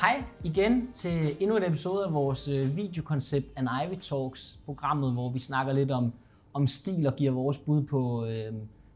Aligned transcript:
Hej 0.00 0.24
igen 0.44 0.92
til 0.92 1.36
endnu 1.40 1.56
en 1.56 1.62
episode 1.64 2.04
af 2.04 2.12
vores 2.12 2.48
øh, 2.48 2.76
videokoncept 2.76 3.46
An 3.56 3.68
Ivy 3.84 3.94
Talks, 3.94 4.60
programmet, 4.64 5.12
hvor 5.12 5.32
vi 5.32 5.38
snakker 5.38 5.72
lidt 5.72 5.90
om, 5.90 6.12
om 6.54 6.66
stil 6.66 7.06
og 7.06 7.16
giver 7.16 7.32
vores 7.32 7.58
bud 7.58 7.82
på, 7.82 8.26
øh, 8.26 8.52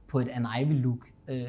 på 0.08 0.18
et 0.18 0.28
An 0.28 0.46
Ivy 0.60 0.82
look. 0.82 0.98
Øh, 1.28 1.44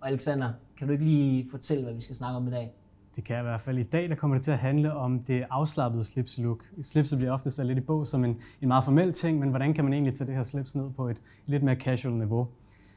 og 0.00 0.08
Alexander, 0.08 0.52
kan 0.78 0.86
du 0.86 0.92
ikke 0.92 1.04
lige 1.04 1.46
fortælle, 1.50 1.84
hvad 1.84 1.94
vi 1.94 2.00
skal 2.00 2.16
snakke 2.16 2.36
om 2.36 2.48
i 2.48 2.50
dag? 2.50 2.72
Det 3.16 3.24
kan 3.24 3.36
jeg 3.36 3.42
i 3.42 3.48
hvert 3.48 3.60
fald. 3.60 3.78
I 3.78 3.82
dag 3.82 4.08
der 4.08 4.14
kommer 4.14 4.36
det 4.36 4.44
til 4.44 4.50
at 4.50 4.58
handle 4.58 4.94
om 4.94 5.18
det 5.18 5.46
afslappede 5.50 6.04
slipslook. 6.04 6.64
Slipset 6.82 7.18
bliver 7.18 7.32
ofte 7.32 7.50
så 7.50 7.64
lidt 7.64 7.78
i 7.78 7.82
bog 7.82 8.06
som 8.06 8.24
en, 8.24 8.36
en 8.60 8.68
meget 8.68 8.84
formel 8.84 9.12
ting, 9.12 9.38
men 9.38 9.48
hvordan 9.48 9.74
kan 9.74 9.84
man 9.84 9.92
egentlig 9.92 10.14
tage 10.14 10.26
det 10.26 10.36
her 10.36 10.42
slips 10.42 10.74
ned 10.74 10.90
på 10.90 11.08
et 11.08 11.16
lidt 11.46 11.62
mere 11.62 11.74
casual 11.74 12.14
niveau? 12.14 12.48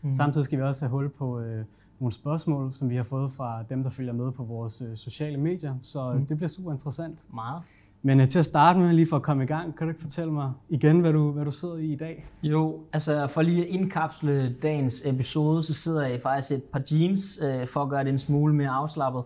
Mm. 0.01 0.11
Samtidig 0.11 0.45
skal 0.45 0.59
vi 0.59 0.63
også 0.63 0.85
have 0.85 0.91
hul 0.91 1.09
på 1.09 1.39
øh, 1.39 1.65
nogle 2.03 2.13
spørgsmål, 2.13 2.73
som 2.73 2.89
vi 2.89 2.95
har 2.95 3.03
fået 3.03 3.31
fra 3.31 3.63
dem, 3.69 3.83
der 3.83 3.89
følger 3.89 4.13
med 4.13 4.31
på 4.31 4.43
vores 4.43 4.81
øh, 4.81 4.97
sociale 4.97 5.37
medier. 5.37 5.75
Så 5.81 6.11
mm. 6.11 6.25
det 6.25 6.37
bliver 6.37 6.49
super 6.49 6.71
interessant. 6.71 7.19
Meget. 7.33 7.61
Men 8.01 8.19
øh, 8.19 8.27
til 8.27 8.39
at 8.39 8.45
starte 8.45 8.79
med, 8.79 8.93
lige 8.93 9.07
for 9.09 9.15
at 9.15 9.21
komme 9.21 9.43
i 9.43 9.47
gang, 9.47 9.77
kan 9.77 9.87
du 9.87 9.91
ikke 9.91 10.01
fortælle 10.01 10.33
mig 10.33 10.51
igen, 10.69 10.99
hvad 10.99 11.13
du, 11.13 11.31
hvad 11.31 11.45
du 11.45 11.51
sidder 11.51 11.77
i 11.77 11.85
i 11.85 11.95
dag? 11.95 12.25
Jo, 12.43 12.79
altså 12.93 13.27
for 13.27 13.41
lige 13.41 13.63
at 13.63 13.69
indkapsle 13.69 14.55
dagens 14.61 15.01
episode, 15.05 15.63
så 15.63 15.73
sidder 15.73 16.07
jeg 16.07 16.21
faktisk 16.21 16.51
et 16.51 16.63
par 16.63 16.81
jeans, 16.91 17.39
øh, 17.43 17.67
for 17.67 17.83
at 17.83 17.89
gøre 17.89 18.03
det 18.03 18.09
en 18.09 18.19
smule 18.19 18.53
mere 18.55 18.69
afslappet. 18.69 19.23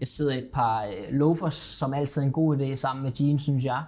Jeg 0.00 0.08
sidder 0.08 0.34
i 0.34 0.38
et 0.38 0.48
par 0.52 0.84
øh, 0.84 1.14
loafers, 1.14 1.54
som 1.54 1.94
altid 1.94 2.22
er 2.22 2.26
en 2.26 2.32
god 2.32 2.56
idé 2.56 2.74
sammen 2.74 3.02
med 3.02 3.12
jeans, 3.20 3.42
synes 3.42 3.64
jeg. 3.64 3.82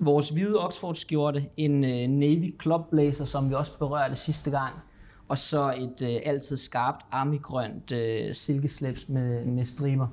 Vores 0.00 0.28
hvide 0.28 0.58
Oxford-skjorte, 0.58 1.44
en 1.56 1.84
øh, 1.84 2.18
navy 2.18 2.60
club 2.62 2.90
blazer, 2.90 3.24
som 3.24 3.48
vi 3.48 3.54
også 3.54 3.78
berørte 3.78 4.14
sidste 4.14 4.50
gang, 4.50 4.74
og 5.28 5.38
så 5.38 5.74
et 5.78 6.08
øh, 6.10 6.20
altid 6.24 6.56
skarpt 6.56 7.06
armigrønt 7.12 7.92
øh, 7.92 8.34
silkeslips 8.34 9.08
med, 9.08 9.44
med 9.44 9.64
striber. 9.64 10.06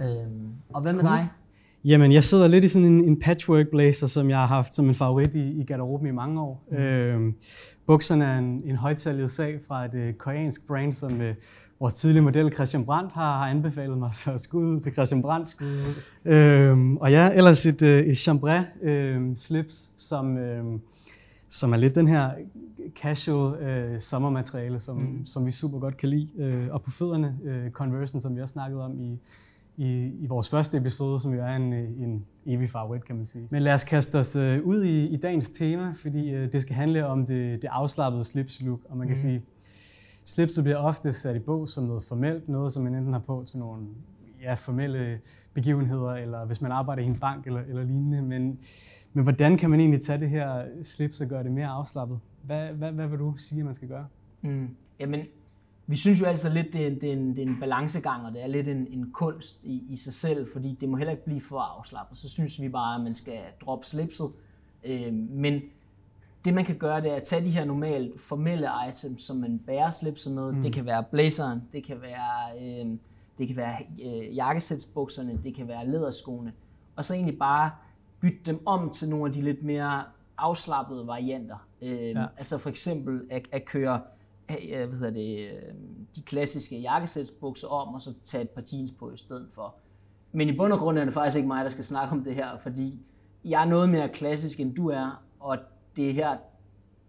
Øhm, 0.00 0.48
og 0.68 0.82
hvad 0.82 0.92
med 0.92 1.00
cool. 1.00 1.12
dig? 1.12 1.28
Jamen, 1.84 2.12
jeg 2.12 2.24
sidder 2.24 2.48
lidt 2.48 2.64
i 2.64 2.68
sådan 2.68 2.88
en, 2.88 3.04
en 3.04 3.20
patchwork 3.20 3.66
blazer, 3.70 4.06
som 4.06 4.30
jeg 4.30 4.38
har 4.38 4.46
haft 4.46 4.74
som 4.74 4.88
en 4.88 4.94
favorit 4.94 5.34
i, 5.34 5.60
i 5.60 5.64
garderoben 5.64 6.06
i 6.06 6.10
mange 6.10 6.40
år. 6.40 6.64
Mm. 6.70 6.76
Øhm, 6.76 7.34
bukserne 7.86 8.24
er 8.24 8.38
en, 8.38 8.62
en 8.64 8.76
højtallet 8.76 9.30
sag 9.30 9.60
fra 9.68 9.84
et 9.84 9.94
øh, 9.94 10.14
koreansk 10.14 10.66
brand, 10.66 10.92
som 10.92 11.20
øh, 11.20 11.34
vores 11.80 11.94
tidlige 11.94 12.22
model 12.22 12.52
Christian 12.52 12.84
Brandt 12.84 13.12
har, 13.12 13.38
har 13.38 13.50
anbefalet 13.50 13.98
mig, 13.98 14.14
så 14.24 14.38
skud 14.38 14.64
ud 14.64 14.80
til 14.80 14.92
Christian 14.92 15.22
Brandt. 15.22 15.48
Skud. 15.48 15.94
Øhm, 16.24 16.96
og 16.96 17.10
ja, 17.10 17.30
ellers 17.34 17.66
et, 17.66 17.82
øh, 17.82 18.00
et 18.00 18.18
chambray 18.18 18.60
øh, 18.82 19.36
slips, 19.36 19.90
som, 19.96 20.38
øh, 20.38 20.64
som 21.48 21.72
er 21.72 21.76
lidt 21.76 21.94
den 21.94 22.06
her 22.06 22.30
casual 22.96 23.62
øh, 23.62 24.00
sommermateriale, 24.00 24.78
som, 24.78 24.96
mm. 24.96 25.26
som 25.26 25.46
vi 25.46 25.50
super 25.50 25.78
godt 25.78 25.96
kan 25.96 26.08
lide. 26.08 26.28
Øh, 26.38 26.68
og 26.70 26.82
på 26.82 26.90
fødderne, 26.90 27.38
øh, 27.44 27.70
Conversion, 27.70 28.20
som 28.20 28.36
vi 28.36 28.42
også 28.42 28.52
snakkede 28.52 28.84
om 28.84 29.00
i, 29.00 29.18
i, 29.76 30.12
i 30.20 30.26
vores 30.26 30.48
første 30.48 30.76
episode, 30.76 31.20
som 31.20 31.34
jo 31.34 31.40
er 31.40 31.56
en, 31.56 31.72
en 31.72 32.24
evig 32.46 32.70
favorit, 32.70 33.04
kan 33.04 33.16
man 33.16 33.26
sige. 33.26 33.48
Men 33.50 33.62
lad 33.62 33.74
os 33.74 33.84
kaste 33.84 34.18
os 34.18 34.36
øh, 34.36 34.62
ud 34.64 34.82
i, 34.82 35.06
i 35.06 35.16
dagens 35.16 35.48
tema, 35.48 35.92
fordi 35.92 36.30
øh, 36.30 36.52
det 36.52 36.62
skal 36.62 36.74
handle 36.74 37.06
om 37.06 37.26
det, 37.26 37.62
det 37.62 37.68
afslappede 37.70 38.24
slipslook. 38.24 38.80
Og 38.88 38.96
man 38.96 39.06
kan 39.06 39.14
mm. 39.14 39.20
sige, 39.20 39.42
slipset 40.24 40.64
bliver 40.64 40.76
ofte 40.76 41.12
sat 41.12 41.36
i 41.36 41.38
bog 41.38 41.68
som 41.68 41.84
noget 41.84 42.02
formelt, 42.02 42.48
noget 42.48 42.72
som 42.72 42.82
man 42.82 42.94
enten 42.94 43.12
har 43.12 43.20
på 43.20 43.44
til 43.46 43.58
nogle 43.58 43.86
ja, 44.42 44.54
formelle 44.54 45.20
begivenheder, 45.54 46.10
eller 46.10 46.44
hvis 46.44 46.60
man 46.60 46.72
arbejder 46.72 47.02
i 47.02 47.06
en 47.06 47.18
bank 47.18 47.46
eller, 47.46 47.60
eller 47.68 47.84
lignende. 47.84 48.22
Men, 48.22 48.58
men 49.12 49.22
hvordan 49.22 49.56
kan 49.56 49.70
man 49.70 49.80
egentlig 49.80 50.02
tage 50.02 50.20
det 50.20 50.30
her 50.30 50.64
slips 50.82 51.20
og 51.20 51.26
gøre 51.26 51.44
det 51.44 51.52
mere 51.52 51.66
afslappet? 51.66 52.18
Hvad, 52.48 52.68
hvad, 52.68 52.92
hvad 52.92 53.06
vil 53.06 53.18
du 53.18 53.34
sige, 53.36 53.58
at 53.58 53.64
man 53.64 53.74
skal 53.74 53.88
gøre? 53.88 54.06
Mm. 54.42 54.68
Jamen, 55.00 55.20
vi 55.86 55.96
synes 55.96 56.20
jo 56.20 56.26
altid 56.26 56.50
lidt, 56.50 56.72
det 56.72 56.86
er, 56.86 56.90
det 56.90 57.04
er, 57.04 57.12
en, 57.12 57.30
det 57.36 57.38
er 57.38 57.46
en 57.46 57.60
balancegang, 57.60 58.26
og 58.26 58.32
det 58.32 58.42
er 58.42 58.46
lidt 58.46 58.68
en, 58.68 58.86
en 58.90 59.10
kunst 59.12 59.64
i, 59.64 59.84
i 59.88 59.96
sig 59.96 60.12
selv, 60.12 60.46
fordi 60.52 60.76
det 60.80 60.88
må 60.88 60.96
heller 60.96 61.10
ikke 61.10 61.24
blive 61.24 61.40
for 61.40 61.58
afslappet. 61.58 62.18
Så 62.18 62.28
synes 62.28 62.62
vi 62.62 62.68
bare, 62.68 62.94
at 62.94 63.00
man 63.00 63.14
skal 63.14 63.38
droppe 63.60 63.86
slipset. 63.86 64.30
Øh, 64.84 65.14
men 65.14 65.60
det 66.44 66.54
man 66.54 66.64
kan 66.64 66.78
gøre, 66.78 67.00
det 67.00 67.10
er 67.10 67.16
at 67.16 67.22
tage 67.22 67.44
de 67.44 67.50
her 67.50 67.64
normalt 67.64 68.20
formelle 68.20 68.68
items, 68.88 69.22
som 69.22 69.36
man 69.36 69.58
bærer 69.58 69.90
slipset 69.90 70.32
med. 70.32 70.52
Mm. 70.52 70.62
Det 70.62 70.72
kan 70.72 70.86
være 70.86 71.04
blazeren, 71.10 71.62
det 71.72 71.84
kan 71.84 72.02
være, 72.02 72.60
øh, 72.60 72.98
det 73.38 73.46
kan 73.46 73.56
være 73.56 73.76
øh, 74.04 74.36
jakkesætsbukserne, 74.36 75.38
det 75.42 75.54
kan 75.54 75.68
være 75.68 75.88
læderskoene. 75.88 76.52
Og 76.96 77.04
så 77.04 77.14
egentlig 77.14 77.38
bare 77.38 77.70
bytte 78.20 78.38
dem 78.46 78.66
om 78.66 78.90
til 78.90 79.08
nogle 79.08 79.26
af 79.26 79.32
de 79.32 79.40
lidt 79.40 79.62
mere 79.62 80.04
afslappede 80.38 81.06
varianter. 81.06 81.68
Øh, 81.82 82.10
ja. 82.10 82.26
Altså 82.36 82.58
for 82.58 82.70
eksempel 82.70 83.20
at, 83.30 83.48
at 83.52 83.64
køre 83.64 84.00
hvad 84.48 84.92
hedder 84.92 85.10
det, 85.10 85.38
øh, 85.38 85.74
de 86.16 86.22
klassiske 86.22 86.78
jakkesætsbukser 86.78 87.68
om, 87.68 87.94
og 87.94 88.02
så 88.02 88.14
tage 88.24 88.42
et 88.42 88.50
par 88.50 88.62
jeans 88.72 88.92
på 88.92 89.10
i 89.10 89.16
stedet 89.16 89.48
for. 89.52 89.74
Men 90.32 90.48
i 90.48 90.56
bund 90.56 90.72
og 90.72 90.78
grund 90.78 90.98
er 90.98 91.04
det 91.04 91.14
faktisk 91.14 91.36
ikke 91.36 91.48
mig, 91.48 91.64
der 91.64 91.70
skal 91.70 91.84
snakke 91.84 92.12
om 92.12 92.24
det 92.24 92.34
her, 92.34 92.58
fordi 92.62 93.00
jeg 93.44 93.62
er 93.62 93.68
noget 93.68 93.88
mere 93.88 94.08
klassisk, 94.08 94.60
end 94.60 94.74
du 94.74 94.88
er, 94.88 95.22
og 95.40 95.58
det 95.96 96.14
her, 96.14 96.36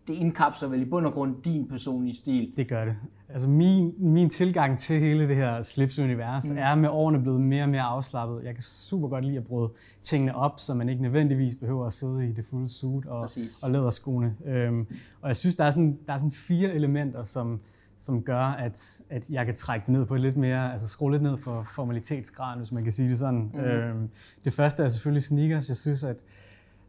det 0.08 0.14
indkapsler 0.14 0.70
vel 0.70 0.82
i 0.82 0.86
bund 0.86 1.06
og 1.06 1.14
grund 1.14 1.44
din 1.44 1.68
personlige 1.68 2.16
stil. 2.16 2.54
Det 2.58 2.68
gør 2.68 2.86
det. 2.86 2.96
Altså 3.34 3.50
min, 3.50 3.94
min 3.98 4.30
tilgang 4.30 4.80
til 4.80 5.00
hele 5.00 5.28
det 5.28 5.36
her 5.36 5.62
slipsunivers 5.62 6.50
mm. 6.50 6.58
er 6.58 6.76
med 6.76 6.90
årene 6.90 7.22
blevet 7.22 7.42
mere 7.42 7.64
og 7.64 7.70
mere 7.70 7.82
afslappet. 7.82 8.44
Jeg 8.44 8.54
kan 8.54 8.64
super 8.64 9.08
godt 9.08 9.26
lide 9.26 9.38
at 9.38 9.44
bryde 9.44 9.70
tingene 10.02 10.36
op, 10.36 10.60
så 10.60 10.74
man 10.74 10.90
ikke 10.90 11.02
nødvendigvis 11.02 11.56
behøver 11.56 11.86
at 11.86 11.94
sidde 11.94 12.30
i 12.30 12.32
det 12.32 12.46
fulde 12.46 12.68
suit 12.68 13.06
og, 13.06 13.30
og 13.64 13.72
læderskoene. 13.72 14.36
Øhm, 14.46 14.88
og 15.22 15.28
jeg 15.28 15.38
synes, 15.38 15.56
der 15.56 15.64
er 15.64 15.72
sådan, 15.72 16.00
der 16.08 16.14
er 16.14 16.18
sådan 16.18 16.32
fire 16.32 16.74
elementer, 16.74 17.24
som, 17.24 17.60
som 17.98 18.24
gør, 18.24 18.44
at, 18.44 19.02
at 19.10 19.30
jeg 19.30 19.46
kan 19.46 19.56
trække 19.56 19.86
det 19.86 19.94
ned 19.94 20.06
på 20.06 20.16
lidt 20.16 20.38
mere, 20.38 20.72
altså 20.72 20.88
skrue 20.88 21.12
lidt 21.12 21.24
ned 21.24 21.38
for 21.38 21.64
formalitetsgraden, 21.76 22.60
hvis 22.60 22.72
man 22.72 22.84
kan 22.84 22.94
sige 22.94 23.10
det 23.10 23.20
sådan. 23.20 23.52
Mm. 23.54 23.60
Øhm, 23.60 24.10
det 24.46 24.54
første 24.54 24.84
er 24.84 24.88
selvfølgelig 24.88 25.24
sneakers. 25.24 25.70
Jeg 25.70 25.78
synes, 25.78 26.04
at, 26.04 26.18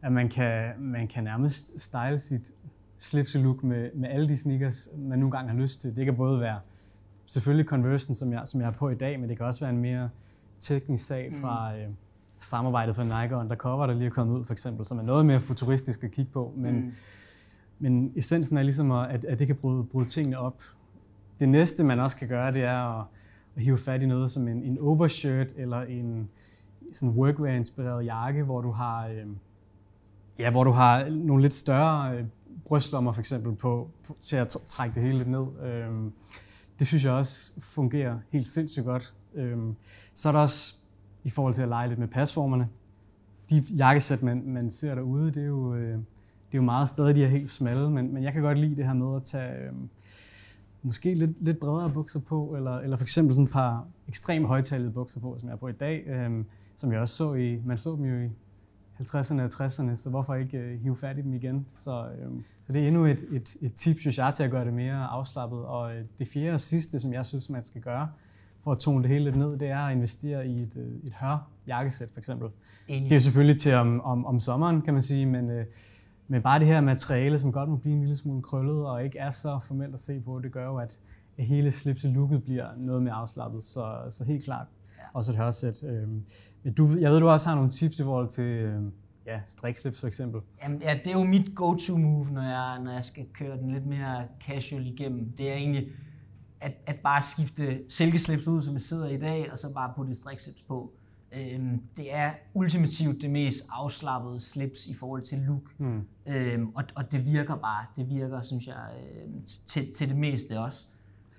at 0.01 0.11
man, 0.11 0.29
kan, 0.29 0.71
man 0.79 1.07
kan 1.07 1.23
nærmest 1.23 1.81
style 1.81 2.19
sit 2.19 2.51
slipse-look 3.01 3.63
med, 3.63 3.89
med 3.95 4.09
alle 4.09 4.27
de 4.27 4.37
sneakers, 4.37 4.89
man 4.97 5.19
nu 5.19 5.25
engang 5.25 5.49
har 5.49 5.57
lyst 5.57 5.81
til. 5.81 5.95
Det 5.95 6.05
kan 6.05 6.15
både 6.15 6.39
være 6.39 6.59
selvfølgelig 7.25 7.65
Conversion, 7.65 8.15
som 8.15 8.33
jeg, 8.33 8.41
som 8.45 8.61
jeg 8.61 8.67
har 8.67 8.73
på 8.73 8.89
i 8.89 8.95
dag, 8.95 9.19
men 9.19 9.29
det 9.29 9.37
kan 9.37 9.45
også 9.45 9.59
være 9.59 9.69
en 9.69 9.77
mere 9.77 10.09
teknisk 10.59 11.05
sag 11.05 11.29
mm. 11.31 11.41
fra 11.41 11.75
øh, 11.77 11.87
samarbejdet 12.39 12.95
for 12.95 13.03
Nike 13.03 13.35
og 13.35 13.39
Undercover, 13.39 13.87
der 13.87 13.93
lige 13.93 14.05
er 14.05 14.09
kommet 14.09 14.39
ud 14.39 14.45
for 14.45 14.53
eksempel, 14.53 14.85
som 14.85 14.99
er 14.99 15.03
noget 15.03 15.25
mere 15.25 15.39
futuristisk 15.39 16.03
at 16.03 16.11
kigge 16.11 16.31
på. 16.31 16.53
Men, 16.55 16.75
mm. 16.75 16.91
men 17.79 18.13
essensen 18.15 18.57
er 18.57 18.63
ligesom, 18.63 18.91
at, 18.91 19.25
at 19.25 19.39
det 19.39 19.47
kan 19.47 19.55
bryde, 19.55 19.83
bryde 19.83 20.07
tingene 20.07 20.37
op. 20.37 20.61
Det 21.39 21.49
næste, 21.49 21.83
man 21.83 21.99
også 21.99 22.17
kan 22.17 22.27
gøre, 22.27 22.53
det 22.53 22.63
er 22.63 22.99
at, 22.99 23.05
at 23.55 23.63
hive 23.63 23.77
fat 23.77 24.01
i 24.01 24.05
noget 24.05 24.31
som 24.31 24.47
en, 24.47 24.63
en 24.63 24.79
overshirt 24.79 25.53
eller 25.57 25.81
en 25.81 26.29
sådan 26.91 27.09
workwear-inspireret 27.09 28.05
jakke, 28.05 28.43
hvor 28.43 28.61
du 28.61 28.71
har, 28.71 29.07
øh, 29.07 29.25
ja, 30.39 30.51
hvor 30.51 30.63
du 30.63 30.71
har 30.71 31.09
nogle 31.09 31.41
lidt 31.41 31.53
større 31.53 32.17
øh, 32.17 32.25
brystlommer 32.71 33.11
for 33.11 33.19
eksempel 33.19 33.55
på, 33.55 33.89
på, 34.07 34.17
til 34.21 34.35
at 34.35 34.57
trække 34.67 34.95
det 34.95 35.03
hele 35.03 35.17
lidt 35.17 35.29
ned. 35.29 35.47
Øhm, 35.63 36.13
det 36.79 36.87
synes 36.87 37.03
jeg 37.03 37.13
også 37.13 37.61
fungerer 37.61 38.19
helt 38.29 38.47
sindssygt 38.47 38.85
godt. 38.85 39.13
Øhm, 39.33 39.75
så 40.13 40.27
er 40.29 40.31
der 40.31 40.39
også 40.39 40.75
i 41.23 41.29
forhold 41.29 41.53
til 41.53 41.61
at 41.61 41.67
lege 41.67 41.87
lidt 41.87 41.99
med 41.99 42.07
pasformerne. 42.07 42.69
De 43.49 43.63
jakkesæt, 43.77 44.23
man, 44.23 44.43
man 44.45 44.69
ser 44.69 44.95
derude, 44.95 45.31
det 45.31 45.43
er 45.43 45.47
jo, 45.47 45.75
øh, 45.75 45.93
det 45.93 45.97
er 46.51 46.57
jo 46.57 46.61
meget 46.61 46.89
stadig 46.89 47.15
de 47.15 47.23
er 47.23 47.27
helt 47.27 47.49
smalle, 47.49 47.89
men, 47.89 48.13
men 48.13 48.23
jeg 48.23 48.33
kan 48.33 48.41
godt 48.41 48.59
lide 48.59 48.75
det 48.75 48.85
her 48.85 48.93
med 48.93 49.15
at 49.15 49.23
tage 49.23 49.53
øh, 49.53 49.73
måske 50.81 51.13
lidt, 51.13 51.43
lidt 51.43 51.59
bredere 51.59 51.89
bukser 51.89 52.19
på, 52.19 52.53
eller, 52.55 52.77
eller 52.77 52.97
for 52.97 53.03
eksempel 53.03 53.35
sådan 53.35 53.45
et 53.45 53.51
par 53.51 53.87
ekstremt 54.07 54.47
højtalede 54.47 54.91
bukser 54.91 55.19
på, 55.19 55.37
som 55.39 55.47
jeg 55.47 55.51
har 55.51 55.57
på 55.57 55.67
i 55.67 55.73
dag, 55.73 56.07
øh, 56.07 56.45
som 56.75 56.91
jeg 56.91 56.99
også 56.99 57.15
så 57.15 57.33
i, 57.33 57.61
man 57.65 57.77
så 57.77 57.91
dem 57.91 58.05
jo 58.05 58.25
i 58.25 58.29
50'erne 59.01 59.41
og 59.41 59.65
60'erne, 59.65 59.95
så 59.95 60.09
hvorfor 60.09 60.35
ikke 60.35 60.57
øh, 60.57 60.79
hive 60.81 60.97
fat 60.97 61.17
i 61.17 61.21
dem 61.21 61.33
igen? 61.33 61.65
Så, 61.73 62.05
øh, 62.05 62.31
så 62.63 62.73
det 62.73 62.83
er 62.83 62.87
endnu 62.87 63.05
et, 63.05 63.25
et, 63.31 63.55
et 63.61 63.73
tip, 63.73 63.99
synes 63.99 64.17
jeg, 64.17 64.33
til 64.33 64.43
at 64.43 64.51
gøre 64.51 64.65
det 64.65 64.73
mere 64.73 65.05
afslappet. 65.05 65.59
Og 65.59 65.95
øh, 65.95 66.05
det 66.19 66.27
fjerde 66.27 66.53
og 66.53 66.61
sidste, 66.61 66.99
som 66.99 67.13
jeg 67.13 67.25
synes, 67.25 67.49
man 67.49 67.63
skal 67.63 67.81
gøre, 67.81 68.09
for 68.63 68.71
at 68.71 68.77
tone 68.77 69.03
det 69.03 69.09
hele 69.09 69.23
lidt 69.23 69.35
ned, 69.35 69.57
det 69.57 69.69
er 69.69 69.79
at 69.79 69.95
investere 69.95 70.47
i 70.47 70.61
et, 70.61 70.73
øh, 70.75 71.07
et 71.07 71.13
hør 71.13 71.47
jakkesæt 71.67 72.09
for 72.13 72.19
eksempel. 72.19 72.49
Enig. 72.87 73.09
Det 73.09 73.15
er 73.15 73.19
selvfølgelig 73.19 73.59
til 73.59 73.73
om, 73.73 74.01
om, 74.01 74.25
om 74.25 74.39
sommeren, 74.39 74.81
kan 74.81 74.93
man 74.93 75.03
sige, 75.03 75.25
men, 75.25 75.49
øh, 75.49 75.65
men 76.27 76.41
bare 76.41 76.59
det 76.59 76.67
her 76.67 76.81
materiale, 76.81 77.39
som 77.39 77.51
godt 77.51 77.69
må 77.69 77.75
blive 77.75 77.93
en 77.93 77.99
lille 77.99 78.15
smule 78.15 78.41
krøllet 78.41 78.85
og 78.85 79.03
ikke 79.03 79.19
er 79.19 79.31
så 79.31 79.59
formelt 79.63 79.93
at 79.93 79.99
se 79.99 80.19
på, 80.19 80.39
det 80.39 80.51
gør 80.51 80.65
jo, 80.65 80.77
at 80.77 80.97
hele 81.37 81.71
slipse-looket 81.71 82.43
bliver 82.43 82.67
noget 82.77 83.03
mere 83.03 83.13
afslappet. 83.13 83.65
Så, 83.65 83.95
så 84.09 84.23
helt 84.25 84.43
klart 84.43 84.67
og 85.13 85.23
så 85.23 85.31
et 85.31 85.37
hørsæt. 85.37 85.83
Øhm, 85.83 86.23
du, 86.77 86.87
jeg 86.99 87.11
ved, 87.11 87.19
du 87.19 87.29
også 87.29 87.49
har 87.49 87.55
nogle 87.55 87.71
tips 87.71 87.99
i 87.99 88.03
forhold 88.03 88.29
til 88.29 88.43
øh, 88.43 88.81
ja, 89.25 89.41
strikslips 89.47 89.99
for 89.99 90.07
eksempel. 90.07 90.41
Jamen, 90.63 90.81
ja, 90.81 90.99
det 91.03 91.07
er 91.07 91.19
jo 91.19 91.23
mit 91.23 91.55
go-to 91.55 91.97
move, 91.97 92.25
når 92.31 92.41
jeg, 92.41 92.79
når 92.83 92.91
jeg 92.91 93.05
skal 93.05 93.25
køre 93.33 93.57
den 93.57 93.71
lidt 93.71 93.85
mere 93.85 94.27
casual 94.47 94.87
igennem. 94.87 95.31
Det 95.37 95.49
er 95.49 95.53
egentlig 95.53 95.87
at, 96.61 96.73
at 96.85 96.95
bare 97.03 97.21
skifte 97.21 97.83
silkeslips 97.89 98.47
ud, 98.47 98.61
som 98.61 98.73
jeg 98.73 98.81
sidder 98.81 99.09
i 99.09 99.17
dag, 99.17 99.51
og 99.51 99.59
så 99.59 99.73
bare 99.73 99.93
putte 99.95 100.15
strikslips 100.15 100.61
på. 100.61 100.93
Øhm, 101.33 101.81
det 101.97 102.13
er 102.13 102.31
ultimativt 102.53 103.21
det 103.21 103.29
mest 103.29 103.63
afslappede 103.69 104.41
slips 104.41 104.87
i 104.87 104.93
forhold 104.93 105.21
til 105.21 105.37
look. 105.37 105.79
Mm. 105.79 106.01
Øhm, 106.27 106.67
og, 106.75 106.83
og 106.95 107.11
det 107.11 107.25
virker 107.25 107.55
bare. 107.55 107.85
Det 107.95 108.09
virker, 108.09 108.41
synes 108.41 108.67
jeg, 108.67 108.89
øh, 109.03 109.29
til, 109.65 109.93
til 109.93 110.09
det 110.09 110.17
meste 110.17 110.59
også. 110.59 110.85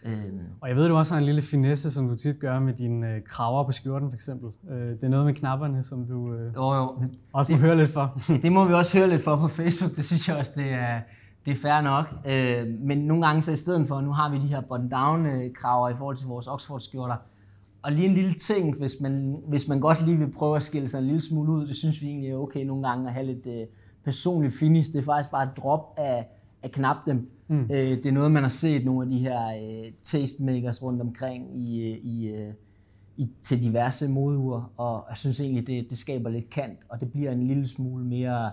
Øhm. 0.04 0.40
Og 0.60 0.68
jeg 0.68 0.76
ved, 0.76 0.88
du 0.88 0.96
også 0.96 1.14
har 1.14 1.18
en 1.20 1.26
lille 1.26 1.42
finesse, 1.42 1.90
som 1.90 2.08
du 2.08 2.16
tit 2.16 2.40
gør 2.40 2.58
med 2.58 2.72
dine 2.72 3.14
øh, 3.14 3.22
kraver 3.24 3.64
på 3.64 3.72
skjorten, 3.72 4.10
for 4.10 4.14
eksempel. 4.14 4.50
Øh, 4.70 4.90
det 4.90 5.04
er 5.04 5.08
noget 5.08 5.26
med 5.26 5.34
knapperne, 5.34 5.82
som 5.82 6.06
du 6.06 6.34
øh, 6.34 6.54
jo, 6.54 6.74
jo. 6.74 6.96
også 7.32 7.52
må 7.52 7.56
det, 7.56 7.64
høre 7.64 7.76
lidt 7.76 7.90
for. 7.90 8.20
det 8.42 8.52
må 8.52 8.64
vi 8.64 8.72
også 8.74 8.98
høre 8.98 9.08
lidt 9.08 9.24
for 9.24 9.36
på 9.36 9.48
Facebook. 9.48 9.96
Det 9.96 10.04
synes 10.04 10.28
jeg 10.28 10.36
også, 10.36 10.52
det 10.56 10.72
er, 10.72 11.00
det 11.46 11.50
er 11.50 11.56
fair 11.56 11.80
nok. 11.80 12.06
Øh, 12.26 12.66
men 12.80 12.98
nogle 12.98 13.26
gange 13.26 13.42
så 13.42 13.52
i 13.52 13.56
stedet 13.56 13.88
for, 13.88 14.00
nu 14.00 14.12
har 14.12 14.30
vi 14.30 14.38
de 14.38 14.46
her 14.46 14.60
button-down-kraver 14.60 15.88
i 15.88 15.94
forhold 15.94 16.16
til 16.16 16.26
vores 16.26 16.46
Oxford-skjorter. 16.46 17.16
Og 17.82 17.92
lige 17.92 18.08
en 18.08 18.14
lille 18.14 18.34
ting, 18.34 18.78
hvis 18.78 18.96
man, 19.00 19.36
hvis 19.48 19.68
man 19.68 19.80
godt 19.80 20.06
lige 20.06 20.18
vil 20.18 20.32
prøve 20.32 20.56
at 20.56 20.62
skille 20.62 20.88
sig 20.88 20.98
en 20.98 21.04
lille 21.04 21.20
smule 21.20 21.52
ud, 21.52 21.66
det 21.66 21.76
synes 21.76 22.02
vi 22.02 22.06
egentlig 22.06 22.30
er 22.30 22.36
okay 22.36 22.64
nogle 22.64 22.88
gange 22.88 23.08
at 23.08 23.14
have 23.14 23.26
lidt 23.26 23.46
øh, 23.46 23.66
personlig 24.04 24.52
finish. 24.52 24.92
Det 24.92 24.98
er 24.98 25.02
faktisk 25.02 25.30
bare 25.30 25.42
et 25.42 25.56
drop 25.56 25.94
af, 25.96 26.28
at 26.62 26.72
knap 26.72 26.96
dem. 27.06 27.30
Mm. 27.48 27.62
Øh, 27.62 27.96
det 27.96 28.06
er 28.06 28.12
noget, 28.12 28.30
man 28.30 28.42
har 28.42 28.50
set 28.50 28.84
nogle 28.84 29.02
af 29.02 29.10
de 29.10 29.18
her 29.18 29.48
øh, 29.48 29.92
tastemakers 30.02 30.82
rundt 30.82 31.00
omkring 31.00 31.60
i, 31.60 31.92
øh, 31.92 31.98
i, 31.98 32.32
øh, 32.34 32.54
i, 33.16 33.30
til 33.42 33.62
diverse 33.62 34.08
modure, 34.08 34.66
og 34.76 35.06
jeg 35.08 35.16
synes 35.16 35.40
egentlig, 35.40 35.66
det, 35.66 35.90
det 35.90 35.98
skaber 35.98 36.30
lidt 36.30 36.50
kant, 36.50 36.78
og 36.88 37.00
det 37.00 37.12
bliver 37.12 37.32
en 37.32 37.46
lille 37.46 37.68
smule 37.68 38.04
mere 38.04 38.50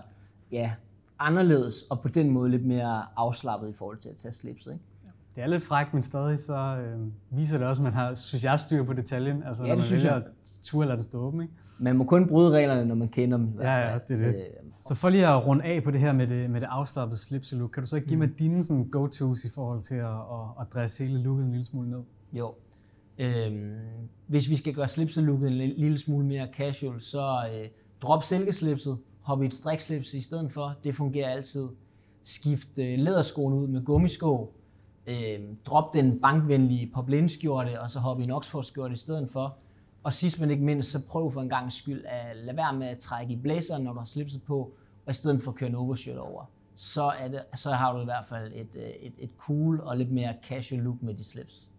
ja, 0.52 0.72
anderledes, 1.18 1.82
og 1.82 2.00
på 2.00 2.08
den 2.08 2.30
måde 2.30 2.50
lidt 2.50 2.66
mere 2.66 3.04
afslappet 3.16 3.68
i 3.68 3.72
forhold 3.72 3.98
til 3.98 4.08
at 4.08 4.16
tage 4.16 4.32
slipset. 4.32 4.72
Ikke? 4.72 4.84
Det 5.40 5.46
er 5.46 5.50
lidt 5.50 5.62
frækt, 5.62 5.94
men 5.94 6.02
stadig 6.02 6.38
så 6.38 6.76
øh, 6.76 7.38
viser 7.38 7.58
det 7.58 7.66
også, 7.66 7.82
at 7.82 7.84
man 7.84 7.92
har, 7.92 8.14
synes 8.14 8.44
jeg, 8.44 8.60
styr 8.60 8.84
på 8.84 8.92
detaljen. 8.92 9.42
Altså, 9.42 9.62
ja, 9.62 9.68
når 9.68 9.76
man 9.76 9.84
synes 9.84 10.02
vælger 10.02 10.16
jeg. 10.16 10.24
at 10.44 10.60
ture 10.62 10.84
eller 10.84 10.94
den 10.94 11.04
stå 11.04 11.18
åben. 11.18 11.40
Ikke? 11.40 11.54
Man 11.78 11.96
må 11.96 12.04
kun 12.04 12.28
bryde 12.28 12.50
reglerne, 12.50 12.84
når 12.84 12.94
man 12.94 13.08
kender 13.08 13.36
dem. 13.36 13.48
Ja, 13.60 13.78
ja, 13.78 13.98
det 14.08 14.20
er 14.20 14.26
det. 14.26 14.26
Øh, 14.26 14.42
så 14.80 14.94
for 14.94 15.08
lige 15.08 15.26
at 15.26 15.46
runde 15.46 15.64
af 15.64 15.82
på 15.84 15.90
det 15.90 16.00
her 16.00 16.12
med 16.12 16.26
det, 16.26 16.50
med 16.50 16.60
det 16.60 16.66
afslappede 16.70 17.20
slipselook, 17.20 17.70
kan 17.70 17.82
du 17.82 17.86
så 17.88 17.96
ikke 17.96 18.08
give 18.08 18.16
mm. 18.16 18.28
mig 18.28 18.38
dine 18.38 18.64
sådan, 18.64 18.84
go-tos 18.84 19.44
i 19.44 19.48
forhold 19.48 19.82
til 19.82 19.94
at, 19.94 20.04
at, 20.04 20.46
at 20.60 20.66
dresse 20.74 21.04
hele 21.04 21.22
looket 21.22 21.44
en 21.44 21.50
lille 21.50 21.64
smule 21.64 21.90
ned? 21.90 22.00
Jo. 22.32 22.54
Øhm, 23.18 23.76
hvis 24.26 24.50
vi 24.50 24.56
skal 24.56 24.74
gøre 24.74 24.88
slipselooket 24.88 25.48
en 25.48 25.56
lille 25.76 25.98
smule 25.98 26.26
mere 26.26 26.48
casual, 26.52 27.00
så 27.00 27.42
øh, 27.54 27.68
drop 28.02 28.24
silkeslipset, 28.24 28.98
hop 29.20 29.42
i 29.42 29.46
et 29.46 29.54
strikslips 29.54 30.14
i 30.14 30.20
stedet 30.20 30.52
for. 30.52 30.74
Det 30.84 30.94
fungerer 30.94 31.30
altid. 31.30 31.68
Skift 32.22 32.78
øh, 32.78 32.98
læderskoen 32.98 33.54
ud 33.54 33.66
med 33.66 33.84
gummisko. 33.84 34.54
Øh, 35.10 35.40
drop 35.64 35.94
den 35.94 36.20
bankvenlige 36.20 36.90
poplinskjorte, 36.94 37.80
og 37.80 37.90
så 37.90 37.98
hop 37.98 38.20
i 38.20 38.22
en 38.22 38.30
Oxford-skjorte 38.30 38.92
i 38.92 38.96
stedet 38.96 39.30
for. 39.30 39.56
Og 40.02 40.12
sidst 40.12 40.40
men 40.40 40.50
ikke 40.50 40.64
mindst, 40.64 40.90
så 40.90 41.06
prøv 41.06 41.32
for 41.32 41.40
en 41.40 41.48
gang 41.48 41.72
skyld 41.72 42.04
at 42.04 42.36
lade 42.36 42.56
være 42.56 42.72
med 42.72 42.86
at 42.86 42.98
trække 42.98 43.32
i 43.32 43.36
blazeren, 43.36 43.84
når 43.84 43.92
du 43.92 43.98
har 43.98 44.06
slipset 44.06 44.42
på, 44.42 44.72
og 45.06 45.10
i 45.10 45.14
stedet 45.14 45.42
for 45.42 45.50
at 45.50 45.56
køre 45.56 45.68
en 45.68 45.74
overshirt 45.74 46.18
over. 46.18 46.44
Så, 46.74 47.12
er 47.18 47.28
det, 47.28 47.40
så 47.54 47.70
har 47.70 47.92
du 47.92 48.00
i 48.00 48.04
hvert 48.04 48.26
fald 48.26 48.52
et, 48.54 48.76
øh, 48.76 48.82
et, 48.82 49.12
et 49.18 49.30
cool 49.38 49.80
og 49.80 49.96
lidt 49.96 50.12
mere 50.12 50.34
casual 50.48 50.82
look 50.82 51.02
med 51.02 51.14
de 51.14 51.24
slips. 51.24 51.70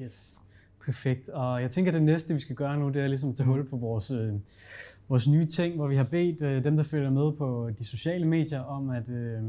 Yes, 0.00 0.40
perfekt. 0.84 1.28
Og 1.28 1.62
jeg 1.62 1.70
tænker, 1.70 1.90
at 1.90 1.94
det 1.94 2.02
næste, 2.02 2.34
vi 2.34 2.40
skal 2.40 2.56
gøre 2.56 2.76
nu, 2.76 2.88
det 2.88 3.02
er 3.02 3.08
ligesom 3.08 3.30
at 3.30 3.36
tage 3.36 3.46
hul 3.46 3.68
på 3.68 3.76
vores, 3.76 4.10
øh, 4.10 4.32
vores 5.08 5.28
nye 5.28 5.46
ting, 5.46 5.76
hvor 5.76 5.86
vi 5.86 5.96
har 5.96 6.04
bedt 6.04 6.42
øh, 6.42 6.64
dem, 6.64 6.76
der 6.76 6.84
følger 6.84 7.10
med 7.10 7.32
på 7.32 7.70
de 7.78 7.84
sociale 7.84 8.28
medier, 8.28 8.60
om 8.60 8.90
at 8.90 9.08
øh, 9.08 9.42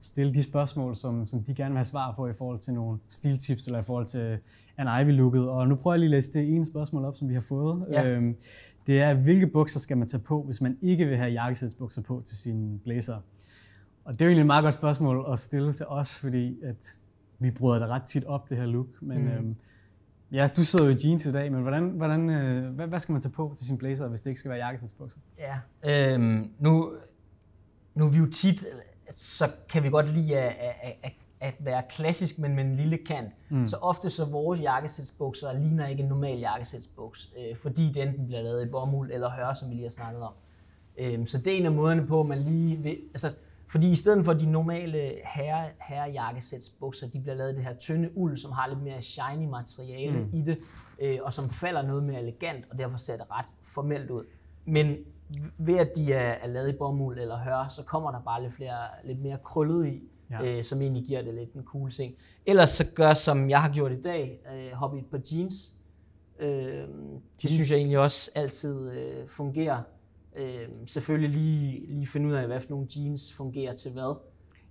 stille 0.00 0.34
de 0.34 0.42
spørgsmål, 0.42 0.96
som, 0.96 1.26
som 1.26 1.44
de 1.44 1.54
gerne 1.54 1.70
vil 1.70 1.78
have 1.78 1.84
svar 1.84 2.14
på 2.16 2.28
i 2.28 2.32
forhold 2.32 2.58
til 2.58 2.74
nogle 2.74 2.98
stiltips 3.08 3.66
eller 3.66 3.78
i 3.78 3.82
forhold 3.82 4.04
til 4.04 4.38
an 4.76 4.86
Ivy-looket. 4.86 5.48
Og 5.48 5.68
nu 5.68 5.74
prøver 5.74 5.94
jeg 5.94 5.98
lige 5.98 6.06
at 6.06 6.10
læse 6.10 6.32
det 6.32 6.48
ene 6.54 6.64
spørgsmål 6.64 7.04
op, 7.04 7.16
som 7.16 7.28
vi 7.28 7.34
har 7.34 7.40
fået. 7.40 7.86
Ja. 7.90 8.06
Øhm, 8.06 8.36
det 8.86 9.00
er, 9.00 9.14
hvilke 9.14 9.46
bukser 9.46 9.80
skal 9.80 9.98
man 9.98 10.08
tage 10.08 10.22
på, 10.22 10.42
hvis 10.42 10.60
man 10.60 10.78
ikke 10.82 11.06
vil 11.06 11.16
have 11.16 11.30
jakkesætsbukser 11.30 12.02
på 12.02 12.22
til 12.24 12.36
sin 12.36 12.80
blazer? 12.84 13.16
Og 14.04 14.12
det 14.12 14.20
er 14.20 14.24
jo 14.24 14.28
egentlig 14.28 14.42
et 14.42 14.46
meget 14.46 14.62
godt 14.62 14.74
spørgsmål 14.74 15.32
at 15.32 15.38
stille 15.38 15.72
til 15.72 15.86
os, 15.86 16.18
fordi 16.18 16.62
at 16.62 16.98
vi 17.38 17.50
bryder 17.50 17.78
det 17.78 17.88
ret 17.88 18.02
tit 18.02 18.24
op, 18.24 18.48
det 18.48 18.56
her 18.56 18.66
look. 18.66 19.02
Men 19.02 19.22
mm. 19.22 19.28
øhm, 19.28 19.56
ja, 20.32 20.48
du 20.56 20.64
sidder 20.64 20.84
jo 20.84 20.90
i 20.90 20.96
jeans 21.04 21.26
i 21.26 21.32
dag, 21.32 21.52
men 21.52 21.62
hvordan, 21.62 21.90
hvordan, 21.90 22.30
øh, 22.30 22.74
hvad, 22.74 22.86
hvad 22.86 22.98
skal 22.98 23.12
man 23.12 23.22
tage 23.22 23.32
på 23.32 23.54
til 23.56 23.66
sin 23.66 23.78
blazer, 23.78 24.08
hvis 24.08 24.20
det 24.20 24.30
ikke 24.30 24.40
skal 24.40 24.50
være 24.50 24.58
jakkesætsbukser? 24.66 25.20
Ja, 25.38 26.14
øhm, 26.14 26.50
nu, 26.58 26.92
nu 27.94 28.06
er 28.06 28.10
vi 28.10 28.18
jo 28.18 28.26
tit, 28.26 28.66
så 29.10 29.50
kan 29.68 29.82
vi 29.82 29.88
godt 29.88 30.14
lide 30.14 30.38
at, 30.38 30.54
at, 30.82 30.96
at, 31.02 31.12
at 31.40 31.54
være 31.60 31.82
klassisk, 31.90 32.38
men 32.38 32.54
med 32.54 32.64
en 32.64 32.76
lille 32.76 32.98
kant. 33.06 33.32
Mm. 33.50 33.66
Så 33.66 33.76
ofte 33.76 34.10
så 34.10 34.24
vores 34.24 34.62
jakkesætsbukser 34.62 35.52
ligner 35.52 35.86
ikke 35.86 36.02
en 36.02 36.08
normal 36.08 36.38
jakkesætsbuks, 36.38 37.32
øh, 37.38 37.56
fordi 37.56 37.88
det 37.88 38.02
enten 38.02 38.26
bliver 38.26 38.42
lavet 38.42 38.66
i 38.66 38.70
bomuld 38.70 39.12
eller 39.12 39.30
hør, 39.30 39.54
som 39.54 39.70
vi 39.70 39.74
lige 39.74 39.84
har 39.84 39.90
snakket 39.90 40.22
om. 40.22 40.32
Øh, 40.98 41.26
så 41.26 41.38
det 41.38 41.52
er 41.52 41.56
en 41.56 41.66
af 41.66 41.72
måderne 41.72 42.06
på, 42.06 42.20
at 42.20 42.26
man 42.26 42.38
lige 42.38 42.76
vil, 42.76 42.98
altså, 43.10 43.28
fordi 43.68 43.90
i 43.90 43.96
stedet 43.96 44.24
for 44.24 44.32
de 44.32 44.50
normale 44.50 45.12
herre, 45.24 45.68
herrejakkesætsbukser, 45.80 47.08
de 47.08 47.20
bliver 47.20 47.34
lavet 47.34 47.54
det 47.54 47.64
her 47.64 47.74
tynde 47.74 48.10
uld, 48.16 48.36
som 48.36 48.52
har 48.52 48.68
lidt 48.68 48.82
mere 48.82 49.00
shiny 49.00 49.48
materiale 49.50 50.18
mm. 50.18 50.30
i 50.32 50.42
det, 50.42 50.58
øh, 51.00 51.18
og 51.22 51.32
som 51.32 51.50
falder 51.50 51.82
noget 51.82 52.02
mere 52.02 52.20
elegant, 52.20 52.64
og 52.70 52.78
derfor 52.78 52.98
ser 52.98 53.16
det 53.16 53.26
ret 53.30 53.46
formelt 53.62 54.10
ud. 54.10 54.24
Men 54.64 54.96
ved 55.58 55.78
at 55.78 55.90
de 55.96 56.12
er, 56.12 56.32
er 56.32 56.46
lavet 56.46 56.68
i 56.68 56.76
bomuld 56.78 57.18
eller 57.18 57.38
hør, 57.38 57.68
så 57.68 57.82
kommer 57.82 58.10
der 58.10 58.20
bare 58.20 58.42
lidt, 58.42 58.54
flere, 58.54 58.86
lidt 59.04 59.20
mere 59.20 59.38
krøllet 59.44 59.86
i, 59.86 60.02
ja. 60.30 60.56
øh, 60.56 60.64
som 60.64 60.82
egentlig 60.82 61.04
giver 61.04 61.22
det 61.22 61.34
lidt 61.34 61.52
en 61.52 61.64
cool 61.64 61.90
ting. 61.90 62.14
Ellers 62.46 62.70
så 62.70 62.86
gør 62.94 63.14
som 63.14 63.50
jeg 63.50 63.62
har 63.62 63.72
gjort 63.72 63.92
i 63.92 64.00
dag, 64.00 64.40
øh, 64.54 64.72
hoppe 64.72 64.96
i 64.96 65.00
et 65.00 65.06
par 65.06 65.20
jeans. 65.32 65.76
Øh, 66.38 66.50
jeans. 66.50 66.88
Det 67.42 67.50
synes 67.50 67.70
jeg 67.70 67.76
egentlig 67.76 67.98
også 67.98 68.30
altid 68.34 68.90
øh, 68.90 69.28
fungerer. 69.28 69.82
Øh, 70.36 70.68
selvfølgelig 70.86 71.30
lige, 71.30 71.86
lige 71.86 72.06
finde 72.06 72.28
ud 72.28 72.32
af, 72.32 72.46
hvad 72.46 72.60
for 72.60 72.70
nogle 72.70 72.86
jeans 72.96 73.34
fungerer 73.34 73.74
til 73.74 73.92
hvad. 73.92 74.16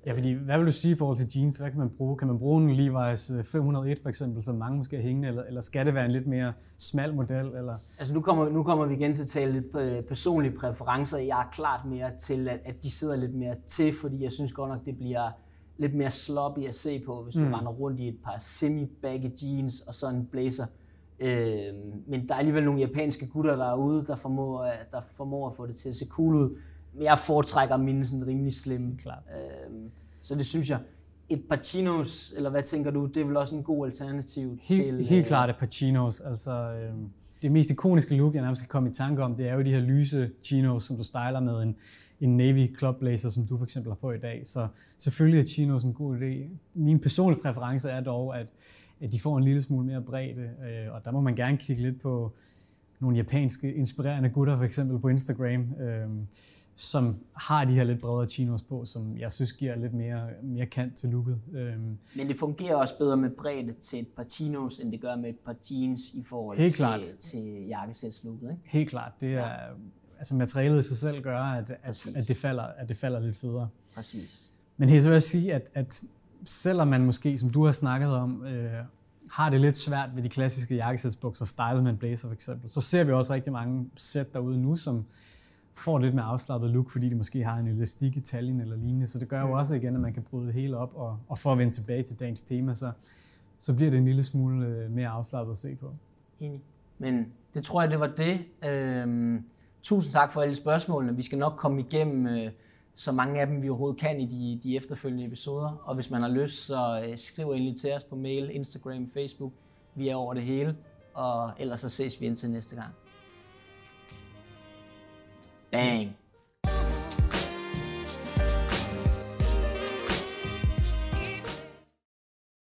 Ja, 0.07 0.13
fordi 0.13 0.31
hvad 0.33 0.57
vil 0.57 0.67
du 0.67 0.71
sige 0.71 0.93
i 0.93 0.97
forhold 0.97 1.17
til 1.17 1.27
jeans? 1.35 1.57
Hvad 1.57 1.69
kan 1.69 1.79
man 1.79 1.89
bruge? 1.89 2.17
Kan 2.17 2.27
man 2.27 2.39
bruge 2.39 2.63
en 2.63 2.69
Levi's 2.69 3.41
501 3.41 3.97
øh, 3.97 4.01
for 4.01 4.09
eksempel, 4.09 4.41
som 4.41 4.55
mange 4.55 4.77
måske 4.77 4.95
har 4.95 5.03
hængende, 5.03 5.27
eller, 5.27 5.43
eller 5.43 5.61
skal 5.61 5.85
det 5.85 5.93
være 5.93 6.05
en 6.05 6.11
lidt 6.11 6.27
mere 6.27 6.53
smal 6.77 7.15
model? 7.15 7.45
Eller? 7.45 7.77
Altså 7.99 8.13
nu 8.13 8.21
kommer, 8.21 8.49
nu 8.49 8.63
kommer 8.63 8.85
vi 8.85 8.95
igen 8.95 9.13
til 9.13 9.21
at 9.21 9.27
tale 9.27 9.51
lidt 9.51 9.65
øh, 9.75 10.03
personlige 10.03 10.51
præferencer. 10.51 11.17
Jeg 11.17 11.39
er 11.39 11.49
klart 11.51 11.85
mere 11.85 12.11
til, 12.19 12.49
at, 12.49 12.59
at 12.65 12.83
de 12.83 12.91
sidder 12.91 13.15
lidt 13.15 13.35
mere 13.35 13.55
til, 13.67 13.93
fordi 14.01 14.23
jeg 14.23 14.31
synes 14.31 14.51
godt 14.51 14.69
nok, 14.69 14.85
det 14.85 14.97
bliver 14.97 15.29
lidt 15.77 15.95
mere 15.95 16.11
sloppy 16.11 16.67
at 16.67 16.75
se 16.75 17.03
på, 17.05 17.23
hvis 17.23 17.35
du 17.35 17.45
mm. 17.45 17.53
render 17.53 17.71
rundt 17.71 17.99
i 17.99 18.07
et 18.07 18.17
par 18.23 18.35
semi-baggy 18.37 19.43
jeans 19.43 19.79
og 19.79 19.93
så 19.93 20.09
en 20.09 20.25
blazer. 20.31 20.65
Øh, 21.19 21.73
men 22.07 22.27
der 22.27 22.33
er 22.33 22.39
alligevel 22.39 22.63
nogle 22.63 22.79
japanske 22.79 23.27
gutter 23.27 23.55
derude, 23.55 24.05
der 24.05 24.15
formår, 24.15 24.71
der 24.91 25.01
formår 25.15 25.47
at 25.47 25.53
få 25.53 25.67
det 25.67 25.75
til 25.75 25.89
at 25.89 25.95
se 25.95 26.07
cool 26.07 26.35
ud 26.35 26.57
jeg 27.01 27.19
foretrækker 27.19 27.77
mine 27.77 28.07
sådan 28.07 28.27
rimelig 28.27 28.53
slim. 28.53 28.97
Klart. 28.97 29.23
Øhm, 29.67 29.91
så 30.23 30.35
det 30.35 30.45
synes 30.45 30.69
jeg. 30.69 30.79
Et 31.29 31.43
Pacinos, 31.49 32.33
eller 32.35 32.49
hvad 32.49 32.63
tænker 32.63 32.91
du, 32.91 33.05
det 33.05 33.17
er 33.17 33.25
vel 33.25 33.37
også 33.37 33.55
en 33.55 33.63
god 33.63 33.85
alternativ 33.85 34.49
helt, 34.49 34.83
til... 34.83 35.05
Helt 35.05 35.25
øh, 35.25 35.27
klart 35.27 35.49
et 35.49 35.55
Pacinos. 35.59 36.21
Altså, 36.21 36.51
øh, 36.51 36.93
det 37.41 37.51
mest 37.51 37.69
ikoniske 37.69 38.15
look, 38.15 38.33
jeg 38.33 38.41
nærmest 38.41 38.59
skal 38.59 38.69
komme 38.69 38.89
i 38.89 38.93
tanke 38.93 39.23
om, 39.23 39.35
det 39.35 39.49
er 39.49 39.55
jo 39.55 39.61
de 39.61 39.71
her 39.71 39.79
lyse 39.79 40.31
chinos, 40.43 40.83
som 40.83 40.97
du 40.97 41.03
styler 41.03 41.39
med 41.39 41.63
en, 41.63 41.75
en 42.19 42.37
navy 42.37 42.77
club 42.77 42.99
blazer, 42.99 43.29
som 43.29 43.47
du 43.47 43.57
for 43.57 43.63
eksempel 43.63 43.91
har 43.91 43.95
på 43.95 44.11
i 44.11 44.17
dag. 44.17 44.41
Så 44.45 44.67
selvfølgelig 44.97 45.41
er 45.41 45.45
chinos 45.45 45.83
en 45.83 45.93
god 45.93 46.17
idé. 46.17 46.49
Min 46.73 46.99
personlige 46.99 47.41
præference 47.41 47.89
er 47.89 48.01
dog, 48.01 48.39
at, 48.39 48.47
at 49.01 49.11
de 49.11 49.19
får 49.19 49.37
en 49.37 49.43
lille 49.43 49.61
smule 49.61 49.85
mere 49.85 50.01
bredde, 50.01 50.41
øh, 50.41 50.93
og 50.93 51.05
der 51.05 51.11
må 51.11 51.21
man 51.21 51.35
gerne 51.35 51.57
kigge 51.57 51.81
lidt 51.81 52.01
på 52.01 52.31
nogle 52.99 53.17
japanske 53.17 53.73
inspirerende 53.73 54.29
gutter, 54.29 54.57
for 54.57 54.63
eksempel 54.63 54.99
på 54.99 55.07
Instagram. 55.07 55.73
Øh, 55.81 56.09
som 56.79 57.15
har 57.33 57.65
de 57.65 57.73
her 57.73 57.83
lidt 57.83 58.01
bredere 58.01 58.27
chinos 58.27 58.63
på, 58.63 58.85
som 58.85 59.17
jeg 59.17 59.31
synes 59.31 59.53
giver 59.53 59.75
lidt 59.75 59.93
mere, 59.93 60.27
mere 60.43 60.65
kant 60.65 60.95
til 60.95 61.09
looket. 61.09 61.39
Øhm. 61.53 61.97
Men 62.15 62.27
det 62.27 62.39
fungerer 62.39 62.75
også 62.75 62.97
bedre 62.97 63.17
med 63.17 63.29
bredde 63.29 63.73
til 63.73 63.99
et 63.99 64.07
par 64.07 64.23
chinos, 64.23 64.79
end 64.79 64.91
det 64.91 65.01
gør 65.01 65.15
med 65.15 65.29
et 65.29 65.39
par 65.45 65.55
jeans 65.71 66.13
i 66.13 66.23
forhold 66.23 66.57
Helt 66.57 66.71
til, 66.71 66.77
klart. 66.77 67.05
til 67.19 67.65
jakkesætslooket. 67.67 68.49
Ikke? 68.49 68.61
Helt 68.65 68.89
klart. 68.89 69.11
Det 69.21 69.33
er, 69.33 69.47
ja. 69.47 69.53
altså 70.17 70.35
materialet 70.35 70.79
i 70.79 70.87
sig 70.87 70.97
selv 70.97 71.21
gør, 71.21 71.39
at, 71.39 71.69
at, 71.83 72.07
at, 72.15 72.27
det 72.27 72.37
falder, 72.37 72.63
at 72.63 72.89
det 72.89 72.97
falder 72.97 73.19
lidt 73.19 73.35
federe. 73.35 73.69
Præcis. 73.95 74.51
Men 74.77 74.89
her 74.89 75.01
så 75.01 75.07
vil 75.07 75.15
jeg 75.15 75.23
sige, 75.23 75.53
at, 75.53 75.69
at 75.73 76.03
selvom 76.45 76.87
man 76.87 77.05
måske, 77.05 77.37
som 77.37 77.49
du 77.49 77.65
har 77.65 77.71
snakket 77.71 78.09
om, 78.09 78.45
øh, 78.45 78.83
har 79.31 79.49
det 79.49 79.61
lidt 79.61 79.77
svært 79.77 80.09
ved 80.15 80.23
de 80.23 80.29
klassiske 80.29 80.75
jakkesætsbukser, 80.75 81.45
stylet 81.45 81.83
med 81.83 81.91
en 81.91 81.97
blazer 81.97 82.27
for 82.27 82.33
eksempel, 82.33 82.69
så 82.69 82.81
ser 82.81 83.03
vi 83.03 83.11
også 83.11 83.33
rigtig 83.33 83.53
mange 83.53 83.89
sæt 83.95 84.33
derude 84.33 84.61
nu, 84.61 84.75
som 84.75 85.05
får 85.77 85.99
lidt 85.99 86.15
mere 86.15 86.25
afslappet 86.25 86.69
look, 86.69 86.89
fordi 86.89 87.09
de 87.09 87.15
måske 87.15 87.43
har 87.43 87.57
en 87.57 87.67
elastik 87.67 88.17
i 88.17 88.21
taljen 88.21 88.61
eller 88.61 88.75
lignende. 88.75 89.07
Så 89.07 89.19
det 89.19 89.27
gør 89.27 89.41
jo 89.41 89.47
mm. 89.47 89.53
også 89.53 89.75
igen, 89.75 89.95
at 89.95 90.01
man 90.01 90.13
kan 90.13 90.23
bryde 90.23 90.45
det 90.45 90.53
hele 90.53 90.77
op, 90.77 90.91
og, 90.95 91.19
og 91.27 91.37
for 91.37 91.51
at 91.51 91.57
vende 91.57 91.73
tilbage 91.73 92.03
til 92.03 92.19
dagens 92.19 92.41
tema, 92.41 92.73
så, 92.73 92.91
så 93.59 93.73
bliver 93.73 93.91
det 93.91 93.97
en 93.97 94.05
lille 94.05 94.23
smule 94.23 94.67
øh, 94.67 94.91
mere 94.91 95.07
afslappet 95.07 95.51
at 95.51 95.57
se 95.57 95.75
på. 95.75 95.93
Enig. 96.39 96.61
Men 96.97 97.25
det 97.53 97.63
tror 97.63 97.81
jeg, 97.81 97.91
det 97.91 97.99
var 97.99 98.13
det. 98.17 98.39
Øhm, 98.69 99.43
tusind 99.83 100.13
tak 100.13 100.31
for 100.31 100.41
alle 100.41 100.55
spørgsmålene. 100.55 101.15
Vi 101.15 101.23
skal 101.23 101.37
nok 101.37 101.53
komme 101.57 101.79
igennem 101.79 102.27
øh, 102.27 102.51
så 102.95 103.11
mange 103.11 103.41
af 103.41 103.47
dem, 103.47 103.63
vi 103.63 103.69
overhovedet 103.69 103.99
kan 103.99 104.19
i 104.19 104.25
de, 104.25 104.59
de 104.63 104.75
efterfølgende 104.75 105.25
episoder. 105.25 105.81
Og 105.83 105.95
hvis 105.95 106.09
man 106.09 106.21
har 106.21 106.29
lyst, 106.29 106.65
så 106.65 107.05
øh, 107.05 107.17
skriv 107.17 107.51
endelig 107.51 107.75
til 107.75 107.93
os 107.93 108.03
på 108.03 108.15
mail, 108.15 108.49
Instagram, 108.53 109.07
Facebook. 109.07 109.51
Vi 109.95 110.09
er 110.09 110.15
over 110.15 110.33
det 110.33 110.43
hele. 110.43 110.75
Og 111.13 111.51
ellers 111.59 111.81
så 111.81 111.89
ses 111.89 112.21
vi 112.21 112.25
indtil 112.25 112.51
næste 112.51 112.75
gang. 112.75 112.93
Bang. 115.77 116.15